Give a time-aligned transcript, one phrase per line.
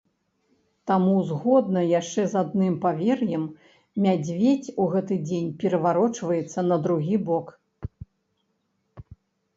[0.91, 3.43] Таму згодна яшчэ з адным павер'ем,
[4.05, 7.53] мядзведзь у гэты дзень пераварочваецца на другі бок.